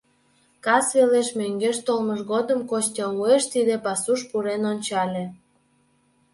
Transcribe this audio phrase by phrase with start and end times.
[0.65, 5.23] Кас велеш, мӧҥгеш толмыж годым, Костя уэш тиде пасуш пурен ончале.